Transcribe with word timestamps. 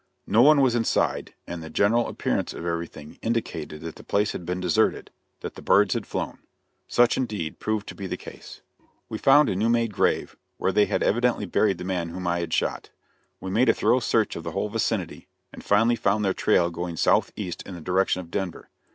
No 0.25 0.41
one 0.41 0.61
was 0.61 0.73
inside, 0.73 1.35
and 1.45 1.61
the 1.61 1.69
general 1.69 2.07
appearance 2.07 2.55
of 2.55 2.65
everything 2.65 3.19
indicated 3.21 3.81
that 3.81 3.97
the 3.97 4.03
place 4.03 4.31
had 4.31 4.47
been 4.47 4.59
deserted 4.59 5.11
that 5.41 5.53
the 5.53 5.61
birds 5.61 5.93
had 5.93 6.07
flown. 6.07 6.39
Such, 6.87 7.17
indeed, 7.17 7.59
proved 7.59 7.85
to 7.89 7.93
be 7.93 8.07
the 8.07 8.17
case. 8.17 8.61
We 9.09 9.19
found 9.19 9.47
a 9.47 9.55
new 9.55 9.69
made 9.69 9.93
grave, 9.93 10.35
where 10.57 10.71
they 10.71 10.87
had 10.87 11.03
evidently 11.03 11.45
buried 11.45 11.77
the 11.77 11.83
man 11.83 12.09
whom 12.09 12.25
I 12.25 12.39
had 12.39 12.51
shot. 12.51 12.89
We 13.39 13.51
made 13.51 13.69
a 13.69 13.75
thorough 13.75 13.99
search 13.99 14.35
of 14.35 14.41
the 14.41 14.53
whole 14.53 14.69
vicinity, 14.69 15.27
and 15.53 15.63
finally 15.63 15.95
found 15.95 16.25
their 16.25 16.33
trail 16.33 16.71
going 16.71 16.97
southeast 16.97 17.61
in 17.67 17.75
the 17.75 17.79
direction 17.81 18.21
of 18.21 18.31
Denver. 18.31 18.71